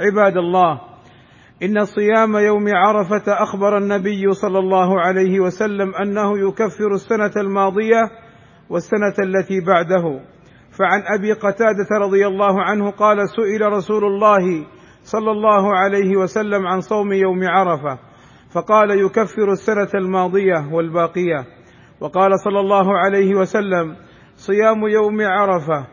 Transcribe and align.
عباد 0.00 0.36
الله 0.36 0.80
إن 1.62 1.84
صيام 1.84 2.36
يوم 2.36 2.64
عرفة 2.68 3.32
أخبر 3.42 3.78
النبي 3.78 4.32
صلى 4.32 4.58
الله 4.58 5.00
عليه 5.00 5.40
وسلم 5.40 5.94
أنه 5.94 6.48
يكفر 6.48 6.94
السنة 6.94 7.32
الماضية 7.36 8.00
والسنة 8.70 9.14
التي 9.24 9.60
بعده. 9.60 10.20
فعن 10.70 11.02
أبي 11.18 11.32
قتادة 11.32 11.88
رضي 12.00 12.26
الله 12.26 12.62
عنه 12.62 12.90
قال 12.90 13.28
سئل 13.28 13.72
رسول 13.72 14.04
الله 14.04 14.66
صلى 15.02 15.30
الله 15.30 15.76
عليه 15.76 16.16
وسلم 16.16 16.66
عن 16.66 16.80
صوم 16.80 17.12
يوم 17.12 17.48
عرفة 17.48 17.98
فقال 18.54 18.90
يكفر 18.90 19.52
السنة 19.52 19.90
الماضية 19.94 20.68
والباقية. 20.72 21.46
وقال 22.00 22.30
صلى 22.44 22.60
الله 22.60 22.98
عليه 22.98 23.34
وسلم 23.34 23.96
صيام 24.36 24.86
يوم 24.88 25.20
عرفة 25.20 25.86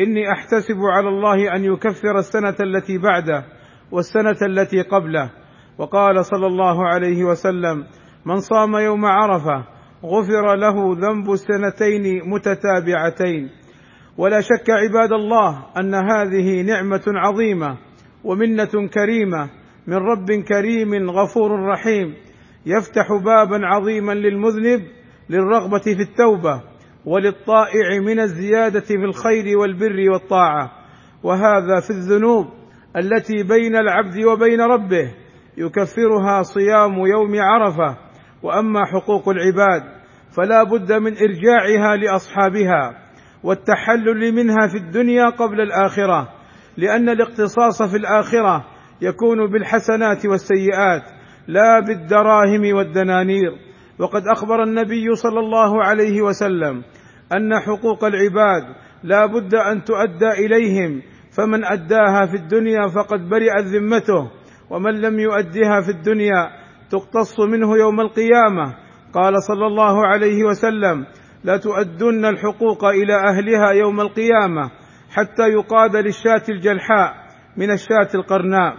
إني 0.00 0.32
أحتسب 0.32 0.78
على 0.96 1.08
الله 1.08 1.56
أن 1.56 1.64
يكفر 1.64 2.18
السنة 2.18 2.56
التي 2.60 2.98
بعده 2.98 3.44
والسنة 3.92 4.36
التي 4.42 4.82
قبله. 4.82 5.30
وقال 5.78 6.24
صلى 6.24 6.46
الله 6.46 6.86
عليه 6.86 7.24
وسلم 7.24 7.84
من 8.26 8.40
صام 8.40 8.76
يوم 8.76 9.04
عرفة 9.06 9.64
غفر 10.04 10.54
له 10.54 10.96
ذنب 10.98 11.32
السنتين 11.32 12.30
متتابعتين. 12.30 13.50
ولا 14.18 14.40
شك 14.40 14.70
عباد 14.70 15.12
الله 15.12 15.66
أن 15.76 15.94
هذه 15.94 16.62
نعمة 16.62 17.02
عظيمة 17.06 17.78
ومنة 18.24 18.88
كريمة 18.94 19.50
من 19.86 19.96
رب 19.96 20.32
كريم 20.32 21.10
غفور 21.10 21.66
رحيم 21.68 22.14
يفتح 22.66 23.06
بابا 23.24 23.66
عظيما 23.66 24.12
للمذنب 24.12 24.82
للرغبة 25.30 25.78
في 25.78 26.02
التوبة 26.02 26.62
وللطائع 27.06 28.00
من 28.06 28.20
الزيادة 28.20 28.80
في 28.80 28.94
الخير 28.94 29.58
والبر 29.58 30.10
والطاعة. 30.12 30.70
وهذا 31.22 31.80
في 31.86 31.90
الذنوب 31.90 32.46
التي 32.96 33.42
بين 33.42 33.76
العبد 33.76 34.24
وبين 34.24 34.60
ربه 34.60 35.14
يكفرها 35.56 36.42
صيام 36.42 36.92
يوم 36.92 37.32
عرفة. 37.40 37.96
وأما 38.42 38.84
حقوق 38.84 39.28
العباد 39.28 39.82
فلا 40.36 40.62
بد 40.62 40.92
من 40.92 41.12
إرجاعها 41.16 41.96
لأصحابها 41.96 42.98
والتحلل 43.44 44.34
منها 44.34 44.66
في 44.66 44.76
الدنيا 44.76 45.28
قبل 45.28 45.60
الآخرة. 45.60 46.28
لأن 46.76 47.08
الاقتصاص 47.08 47.82
في 47.82 47.96
الآخرة 47.96 48.64
يكون 49.02 49.50
بالحسنات 49.52 50.26
والسيئات 50.26 51.02
لا 51.48 51.80
بالدراهم 51.80 52.76
والدنانير. 52.76 53.72
وقد 53.98 54.22
أخبر 54.26 54.62
النبي 54.62 55.14
صلى 55.14 55.40
الله 55.40 55.84
عليه 55.84 56.22
وسلم 56.22 56.82
أن 57.36 57.60
حقوق 57.60 58.04
العباد 58.04 58.62
لا 59.02 59.26
بد 59.26 59.54
أن 59.54 59.84
تؤدى 59.84 60.28
إليهم 60.28 61.02
فمن 61.36 61.64
أداها 61.64 62.26
في 62.26 62.36
الدنيا 62.36 62.88
فقد 62.88 63.28
برئت 63.28 63.64
ذمته 63.64 64.30
ومن 64.70 65.00
لم 65.00 65.20
يؤدها 65.20 65.80
في 65.80 65.90
الدنيا 65.90 66.50
تقتص 66.90 67.40
منه 67.40 67.76
يوم 67.76 68.00
القيامة. 68.00 68.74
قال 69.12 69.42
صلى 69.42 69.66
الله 69.66 70.06
عليه 70.06 70.44
وسلم 70.44 71.06
لا 71.44 71.56
تؤدن 71.56 72.24
الحقوق 72.24 72.84
إلى 72.84 73.14
أهلها 73.14 73.70
يوم 73.70 74.00
القيامة 74.00 74.70
حتى 75.10 75.42
يقاد 75.42 75.96
للشاة 75.96 76.42
الجلحاء 76.48 77.14
من 77.56 77.70
الشاة 77.70 78.08
القرناء. 78.14 78.74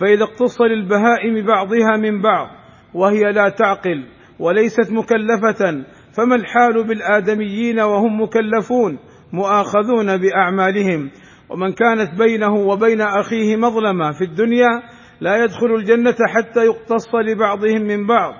فإذا 0.00 0.24
اقتص 0.24 0.60
للبهائم 0.60 1.46
بعضها 1.46 1.96
من 1.96 2.22
بعض 2.22 2.48
وهي 2.94 3.32
لا 3.32 3.48
تعقل 3.48 4.06
وليست 4.38 4.92
مكلفة 4.92 5.84
فما 6.16 6.34
الحال 6.34 6.86
بالآدميين 6.86 7.80
وهم 7.80 8.22
مكلفون 8.22 8.98
مؤاخذون 9.32 10.16
بأعمالهم؟ 10.16 11.10
ومن 11.50 11.72
كانت 11.72 12.18
بينه 12.18 12.54
وبين 12.54 13.00
أخيه 13.00 13.56
مظلمة 13.56 14.12
في 14.12 14.24
الدنيا 14.24 14.82
لا 15.20 15.44
يدخل 15.44 15.66
الجنة 15.66 16.16
حتى 16.28 16.64
يقتص 16.64 17.14
لبعضهم 17.14 17.82
من 17.82 18.06
بعض. 18.06 18.34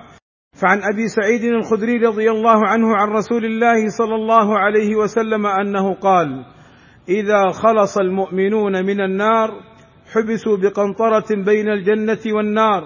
فعن 0.61 0.81
أبي 0.93 1.07
سعيد 1.07 1.43
الخدري 1.43 1.97
رضي 1.97 2.31
الله 2.31 2.67
عنه 2.67 2.95
عن 2.95 3.09
رسول 3.09 3.45
الله 3.45 3.89
صلى 3.89 4.15
الله 4.15 4.59
عليه 4.59 4.95
وسلم 4.95 5.45
أنه 5.45 5.93
قال 5.93 6.45
إذا 7.09 7.49
خلص 7.51 7.97
المؤمنون 7.97 8.85
من 8.85 9.01
النار 9.01 9.49
حبسوا 10.13 10.57
بقنطرة 10.57 11.43
بين 11.45 11.69
الجنة 11.69 12.35
والنار 12.35 12.83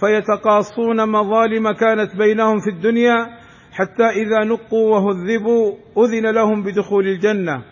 فيتقاصون 0.00 1.08
مظالم 1.08 1.72
كانت 1.72 2.16
بينهم 2.16 2.58
في 2.58 2.70
الدنيا 2.70 3.37
حتى 3.72 4.04
إذا 4.04 4.44
نقوا 4.44 4.90
وهذبوا 4.90 5.74
أذن 5.98 6.26
لهم 6.34 6.62
بدخول 6.62 7.06
الجنة. 7.06 7.62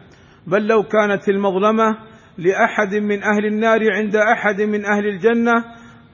بل 0.47 0.67
لو 0.67 0.83
كانت 0.83 1.29
المظلمة 1.29 1.97
لأحد 2.39 2.95
من 2.95 3.23
أهل 3.23 3.47
النار 3.47 3.93
عند 3.93 4.17
أحد 4.17 4.61
من 4.63 4.85
أهل 4.85 5.07
الجنة 5.07 5.65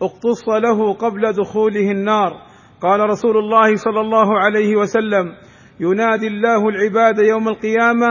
اقتص 0.03 0.48
له 0.48 0.94
قبل 0.94 1.32
دخوله 1.32 1.91
النار. 1.91 2.32
قال 2.81 3.00
رسول 3.00 3.37
الله 3.37 3.76
صلى 3.76 4.00
الله 4.00 4.38
عليه 4.38 4.76
وسلم 4.76 5.32
ينادي 5.81 6.26
الله 6.26 6.69
العباد 6.69 7.19
يوم 7.19 7.48
القيامة 7.48 8.09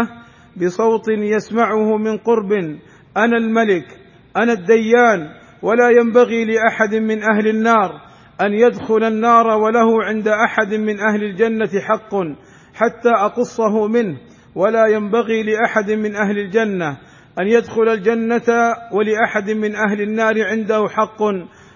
بصوت 0.58 1.10
يسمعه 1.10 1.98
من 1.98 2.18
قرب 2.18 2.52
أنا 3.18 3.38
الملك 3.38 3.86
أنا 4.38 4.54
الديان 4.54 5.30
ولا 5.62 5.90
ينبغي 5.90 6.46
لأحد 6.46 6.96
من 6.96 7.24
أهل 7.24 7.48
النار. 7.48 8.11
أن 8.42 8.54
يدخل 8.54 9.04
النار 9.04 9.48
وله 9.48 10.04
عند 10.04 10.28
أحد 10.28 10.74
من 10.74 11.00
أهل 11.00 11.24
الجنة 11.24 11.70
حق 11.80 12.16
حتى 12.74 13.10
أقصه 13.10 13.88
منه 13.88 14.18
ولا 14.56 14.88
ينبغي 14.88 15.44
لأحد 15.44 15.92
من 15.92 16.16
أهل 16.16 16.38
الجنة 16.40 16.98
أن 17.40 17.48
يدخل 17.48 17.90
الجنة 17.90 18.76
ولأحد 18.92 19.52
من 19.52 19.76
أهل 19.76 20.02
النار 20.02 20.46
عنده 20.46 20.88
حق 20.88 21.24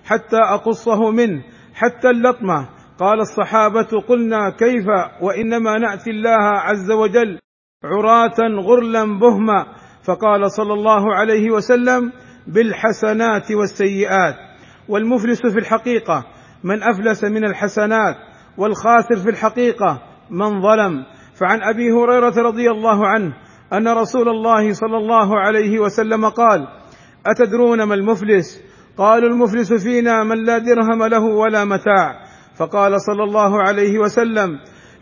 حتى 0.06 0.38
أقصه 0.38 1.12
منه 1.12 1.44
حتى 1.74 2.10
اللطمة. 2.10 2.70
قال 3.00 3.20
الصحابة 3.20 4.02
قلنا 4.08 4.50
كيف 4.50 4.86
وإنما 5.22 5.78
نأتي 5.78 6.10
الله 6.10 6.42
عز 6.42 6.92
وجل 6.92 7.40
عراة 7.84 8.62
غرلا 8.62 9.20
بهما. 9.20 9.66
فقال 10.04 10.52
صلى 10.52 10.74
الله 10.74 11.16
عليه 11.16 11.52
وسلم 11.52 12.12
بالحسنات 12.48 13.52
والسيئات. 13.52 14.36
والمفلس 14.90 15.42
في 15.42 15.60
الحقيقة 15.60 16.26
من 16.66 16.84
أفلس 16.84 17.24
من 17.24 17.46
الحسنات 17.46 18.16
والخاسر 18.58 19.16
في 19.16 19.30
الحقيقة 19.30 20.02
من 20.32 20.62
ظلم. 20.62 21.06
فعن 21.40 21.64
أبي 21.64 21.92
هريرة 21.92 22.42
رضي 22.42 22.72
الله 22.72 23.08
عنه 23.08 23.34
أن 23.74 23.88
رسول 23.88 24.30
الله 24.30 24.74
صلى 24.74 24.98
الله 24.98 25.40
عليه 25.40 25.80
وسلم 25.80 26.30
قال 26.30 26.68
أتدرون 27.28 27.84
ما 27.84 27.96
المفلس؟ 27.96 28.62
قالوا 28.98 29.30
المفلس 29.30 29.74
فينا 29.74 30.24
من 30.24 30.44
لا 30.46 30.58
درهم 30.58 31.04
له 31.04 31.24
ولا 31.24 31.66
متاع. 31.66 32.26
فقال 32.56 33.02
صلى 33.02 33.24
الله 33.24 33.62
عليه 33.62 34.00
وسلم 34.00 34.50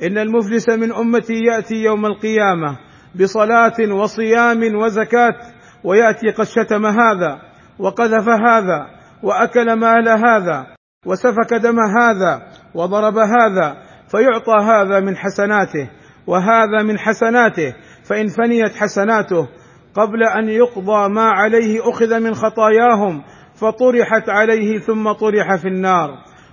إن 0.04 0.18
المفلس 0.18 0.70
من 0.70 0.94
أمتي 0.94 1.34
يأتي 1.34 1.76
يوم 1.76 2.06
القيامة 2.06 2.78
بصلاة 3.22 3.94
وصيام 3.94 4.76
وزكاة 4.76 5.36
ويأتي 5.84 6.30
قد 6.30 6.44
شتم 6.44 6.86
هذا 6.86 7.42
وقذف 7.80 8.30
هذا 8.30 8.88
وأكل 9.24 9.74
مال 9.74 10.10
هذا 10.10 10.73
وسفك 11.06 11.54
دم 11.54 11.76
هذا 12.00 12.42
وضرب 12.76 13.18
هذا 13.18 13.78
فيعطى 14.08 14.64
هذا 14.64 15.00
من 15.00 15.18
حسناته 15.18 15.90
وهذا 16.28 16.84
من 16.84 17.00
حسناته 17.00 17.74
فإن 18.10 18.28
فنيت 18.28 18.76
حسناته 18.76 19.48
قبل 19.96 20.24
أن 20.24 20.50
يقضى 20.50 21.10
ما 21.10 21.24
عليه 21.24 21.90
أخذ 21.90 22.20
من 22.20 22.34
خطاياهم 22.34 23.24
فطرحت 23.56 24.30
عليه 24.30 24.80
ثم 24.80 25.12
طرح 25.12 25.56
في 25.56 25.68
النار. 25.68 26.10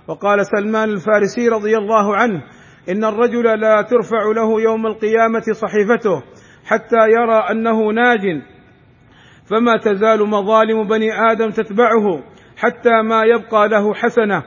وقال 0.07 0.45
سلمان 0.45 0.89
الفارسي 0.89 1.49
رضي 1.49 1.77
الله 1.77 2.15
عنه 2.15 2.41
إن 2.89 3.03
الرجل 3.03 3.59
لا 3.59 3.81
ترفع 3.81 4.23
له 4.35 4.61
يوم 4.61 4.87
القيامة 4.87 5.43
صحيفته 5.53 6.23
حتى 6.65 7.09
يرى 7.09 7.37
أنه 7.51 7.91
ناج 7.91 8.41
فما 9.45 9.77
تزال 9.77 10.29
مظالم 10.29 10.87
بني 10.87 11.31
آدم 11.31 11.49
تتبعه. 11.49 12.23
حتى 12.61 13.01
ما 13.09 13.23
يبقى 13.23 13.69
له 13.69 13.93
حسنة 13.93 14.43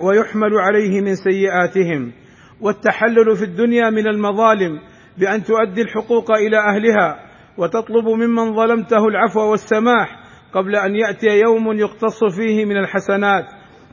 ويحمل 0.00 0.54
عليه 0.58 1.00
من 1.00 1.14
سيئاتهم. 1.14 2.12
والتحلل 2.60 3.36
في 3.36 3.44
الدنيا 3.44 3.90
من 3.90 4.06
المظالم 4.06 4.80
بأن 5.18 5.44
تؤدي 5.44 5.82
الحقوق 5.82 6.30
إلى 6.30 6.58
أهلها 6.58 7.18
وتطلب 7.58 8.08
ممن 8.08 8.56
ظلمته 8.56 9.08
العفو 9.08 9.40
والسماح 9.40 10.08
قبل 10.54 10.76
أن 10.76 10.96
يأتي 10.96 11.40
يوم 11.40 11.72
يقتص 11.72 12.24
فيه 12.36 12.64
من 12.64 12.76
الحسنات. 12.76 13.44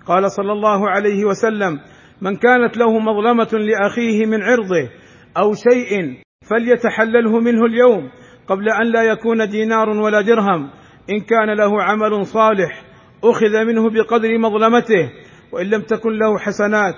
قال 0.06 0.32
صلى 0.32 0.52
الله 0.52 0.90
عليه 0.90 1.26
وسلم 1.26 1.80
من 2.22 2.36
كانت 2.36 2.78
له 2.78 3.00
مظلمة 3.00 3.50
لأخيه 3.54 4.26
من 4.26 4.44
عرضه 4.44 4.90
أو 5.38 5.54
شيء 5.54 6.18
فليتحلله 6.50 7.40
منه 7.40 7.66
اليوم 7.66 8.10
قبل 8.48 8.70
أن 8.70 8.92
لا 8.92 9.04
يكون 9.04 9.50
دينار 9.50 9.90
ولا 9.90 10.22
درهم 10.22 10.70
إن 11.10 11.20
كان 11.20 11.50
له 11.58 11.84
عمل 11.84 12.26
صالح 12.26 12.89
أخذ 13.24 13.66
منه 13.66 13.90
بقدر 13.90 14.38
مظلمته 14.38 15.12
وإن 15.52 15.66
لم 15.66 15.82
تكن 15.82 16.10
له 16.10 16.40
حسنات 16.40 16.96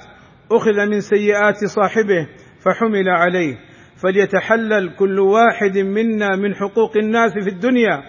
أخذ 0.51 0.85
من 0.89 1.01
سيئات 1.01 1.65
صاحبه 1.65 2.27
فحمل 2.65 3.09
عليه. 3.09 3.57
فليتحلل 4.03 4.95
كل 4.95 5.19
واحد 5.19 5.77
منا 5.77 6.35
من 6.35 6.55
حقوق 6.55 6.97
الناس 6.97 7.33
في 7.33 7.49
الدنيا 7.49 8.03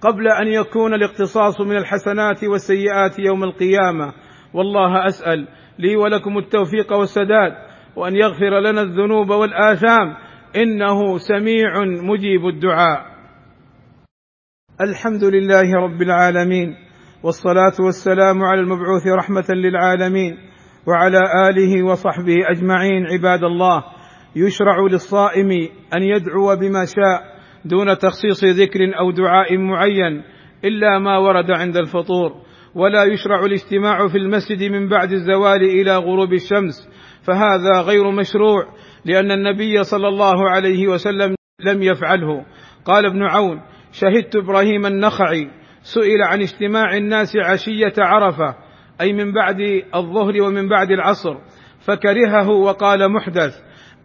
قبل 0.00 0.28
أن 0.28 0.46
يكون 0.46 0.94
الاقتصاص 0.94 1.60
من 1.60 1.76
الحسنات 1.76 2.44
والسيئات 2.44 3.18
يوم 3.18 3.44
القيامة. 3.44 4.12
والله 4.54 5.06
أسأل 5.06 5.48
لي 5.78 5.96
ولكم 5.96 6.38
التوفيق 6.38 6.92
والسداد 6.92 7.52
وأن 7.96 8.16
يغفر 8.16 8.60
لنا 8.60 8.82
الذنوب 8.82 9.30
والآثام. 9.30 10.16
إنه 10.56 11.18
سميع 11.18 11.84
مجيب 11.84 12.46
الدعاء. 12.46 13.06
الحمد 14.80 15.24
لله 15.24 15.74
رب 15.74 16.02
العالمين. 16.02 16.85
والصلاة 17.26 17.72
والسلام 17.80 18.42
على 18.42 18.60
المبعوث 18.60 19.06
رحمة 19.06 19.44
للعالمين 19.50 20.36
وعلى 20.86 21.20
آله 21.48 21.82
وصحبه 21.82 22.36
أجمعين 22.50 23.06
عباد 23.06 23.44
الله. 23.44 23.84
يشرع 24.36 24.76
للصائم 24.90 25.50
أن 25.96 26.02
يدعو 26.02 26.56
بما 26.56 26.84
شاء 26.84 27.22
دون 27.64 27.98
تخصيص 27.98 28.44
ذكر 28.44 28.80
أو 29.00 29.10
دعاء 29.10 29.56
معين 29.56 30.22
إلا 30.64 30.98
ما 30.98 31.18
ورد 31.18 31.50
عند 31.50 31.76
الفطور. 31.76 32.32
ولا 32.74 33.04
يشرع 33.04 33.40
الاجتماع 33.44 34.08
في 34.08 34.18
المسجد 34.18 34.70
من 34.72 34.88
بعد 34.88 35.12
الزوال 35.12 35.62
إلى 35.62 35.96
غروب 35.96 36.32
الشمس. 36.32 36.88
فهذا 37.22 37.80
غير 37.80 38.10
مشروع 38.10 38.66
لأن 39.04 39.30
النبي 39.30 39.82
صلى 39.82 40.08
الله 40.08 40.50
عليه 40.50 40.88
وسلم 40.88 41.34
لم 41.60 41.82
يفعله. 41.82 42.44
قال 42.84 43.06
ابن 43.06 43.22
عون 43.22 43.60
شهدت 43.92 44.36
إبراهيم 44.36 44.86
النخعي 44.86 45.50
سئل 45.94 46.22
عن 46.22 46.40
اجتماع 46.40 46.96
الناس 46.96 47.36
عشية 47.36 47.92
عرفة 47.98 48.54
أي 49.00 49.12
من 49.12 49.32
بعد 49.32 49.56
الظهر 49.94 50.42
ومن 50.42 50.68
بعد 50.68 50.90
العصر 50.90 51.36
فكرهه 51.80 52.48
وقال 52.48 53.12
محدث 53.12 53.54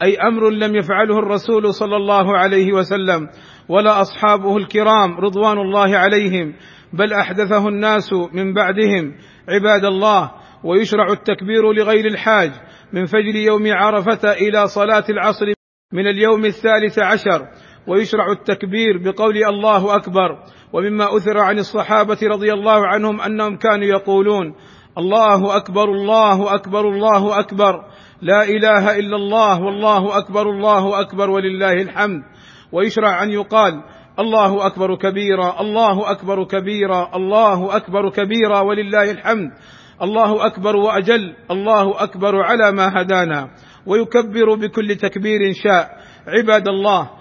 أي 0.03 0.17
أمر 0.17 0.49
لم 0.49 0.75
يفعله 0.75 1.19
الرسول 1.19 1.73
صلى 1.73 1.95
الله 1.95 2.37
عليه 2.37 2.73
وسلم 2.73 3.29
ولا 3.69 4.01
أصحابه 4.01 4.57
الكرام 4.57 5.17
رضوان 5.17 5.57
الله 5.57 5.97
عليهم 5.97 6.53
بل 6.93 7.13
أحدثه 7.13 7.67
الناس 7.67 8.13
من 8.13 8.53
بعدهم 8.53 9.15
عباد 9.49 9.85
الله 9.85 10.31
ويشرع 10.63 11.11
التكبير 11.11 11.73
لغير 11.73 12.05
الحاج 12.05 12.51
من 12.93 13.05
فجر 13.05 13.35
يوم 13.35 13.63
عرفة 13.67 14.31
إلى 14.31 14.67
صلاة 14.67 15.03
العصر 15.09 15.45
من 15.93 16.07
اليوم 16.07 16.45
الثالث 16.45 16.99
عشر. 16.99 17.47
ويشرع 17.87 18.31
التكبير 18.31 18.97
بقول 18.97 19.37
الله 19.37 19.95
أكبر. 19.95 20.37
ومما 20.73 21.17
أثر 21.17 21.37
عن 21.37 21.59
الصحابة 21.59 22.17
رضي 22.23 22.53
الله 22.53 22.87
عنهم 22.87 23.21
أنهم 23.21 23.57
كانوا 23.57 23.85
يقولون 23.85 24.55
الله 24.97 25.57
أكبر 25.57 25.83
الله 25.83 26.55
أكبر 26.55 26.89
الله 26.89 27.39
أكبر. 27.39 27.83
لا 28.21 28.43
إله 28.43 28.99
إلا 28.99 29.15
الله 29.15 29.61
والله 29.61 30.17
أكبر 30.17 30.49
الله 30.49 31.01
أكبر 31.01 31.29
ولله 31.29 31.73
الحمد. 31.73 32.21
ويشرع 32.71 33.23
أن 33.23 33.29
يقال 33.29 33.83
الله 34.19 34.65
أكبر 34.65 34.95
كبيرا 34.95 35.61
الله 35.61 36.11
أكبر 36.11 36.43
كبيرا 36.43 37.15
الله 37.15 37.75
أكبر 37.75 38.09
كبيرا 38.09 38.59
ولله 38.59 39.11
الحمد. 39.11 39.49
الله 40.01 40.45
أكبر 40.45 40.75
وأجل 40.75 41.35
الله 41.51 42.03
أكبر 42.03 42.43
على 42.43 42.71
ما 42.71 43.01
هدانا. 43.01 43.49
ويكبر 43.85 44.55
بكل 44.55 44.95
تكبير 44.95 45.53
شاء. 45.63 45.89
عباد 46.27 46.67
الله 46.67 47.20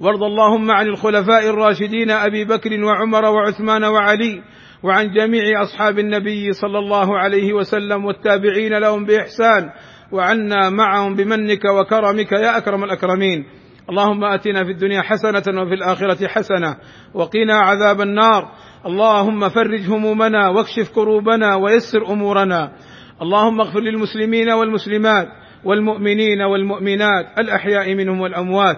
وارض 0.00 0.22
اللهم 0.22 0.70
عن 0.70 0.86
الخلفاء 0.86 1.50
الراشدين 1.50 2.10
أبي 2.10 2.44
بكر 2.44 2.84
وعمر 2.84 3.24
وعثمان 3.24 3.84
وعلي 3.84 4.42
وعن 4.82 5.12
جميع 5.12 5.62
أصحاب 5.62 5.98
النبي 5.98 6.52
صلى 6.52 6.78
الله 6.78 7.18
عليه 7.18 7.52
وسلم 7.52 8.04
والتابعين 8.04 8.78
لهم 8.78 9.04
بإحسان 9.04 9.70
وعنا 10.12 10.70
معهم 10.70 11.14
بمنك 11.14 11.64
وكرمك 11.64 12.32
يا 12.32 12.56
أكرم 12.56 12.84
الأكرمين. 12.84 13.44
اللهم 13.90 14.24
آتنا 14.24 14.64
في 14.64 14.70
الدنيا 14.70 15.02
حسنة 15.02 15.62
وفي 15.62 15.74
الآخرة 15.74 16.28
حسنة 16.28 16.76
وقنا 17.14 17.54
عذاب 17.54 18.00
النار. 18.00 18.52
اللهم 18.86 19.48
فرج 19.48 19.90
همومنا 19.90 20.48
واكشف 20.48 20.94
كروبنا 20.94 21.54
ويسر 21.54 22.06
أمورنا. 22.12 22.72
اللهم 23.22 23.60
اغفر 23.60 23.80
للمسلمين 23.80 24.50
والمسلمات 24.50 25.28
والمؤمنين 25.64 26.42
والمؤمنات 26.42 27.38
الأحياء 27.38 27.94
منهم 27.94 28.20
والأموات. 28.20 28.76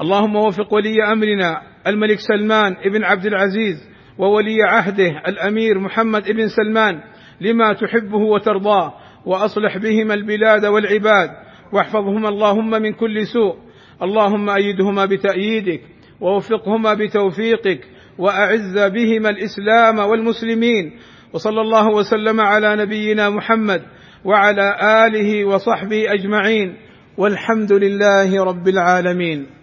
اللهم 0.00 0.36
وفق 0.36 0.74
ولي 0.74 1.12
أمرنا 1.12 1.62
الملك 1.86 2.18
سلمان 2.18 2.76
ابن 2.84 3.04
عبد 3.04 3.26
العزيز 3.26 3.88
وولي 4.18 4.62
عهده 4.62 5.22
الأمير 5.28 5.78
محمد 5.78 6.28
ابن 6.28 6.48
سلمان 6.48 7.00
لما 7.40 7.72
تحبه 7.72 8.18
وترضاه 8.18 8.94
وأصلح 9.26 9.78
بهما 9.78 10.14
البلاد 10.14 10.64
والعباد 10.66 11.30
واحفظهما 11.72 12.28
اللهم 12.28 12.70
من 12.70 12.92
كل 12.92 13.26
سوء. 13.26 13.56
اللهم 14.02 14.50
أيدهما 14.50 15.04
بتأييدك 15.04 15.80
ووفقهما 16.20 16.94
بتوفيقك 16.94 17.80
وأعز 18.18 18.78
بهما 18.78 19.28
الإسلام 19.28 19.98
والمسلمين. 19.98 20.92
وصلى 21.32 21.60
الله 21.60 21.88
وسلم 21.88 22.40
على 22.40 22.76
نبينا 22.76 23.30
محمد 23.30 23.82
وعلى 24.24 24.76
آله 25.06 25.44
وصحبه 25.44 26.12
أجمعين. 26.12 26.76
والحمد 27.16 27.72
لله 27.72 28.44
رب 28.44 28.68
العالمين. 28.68 29.61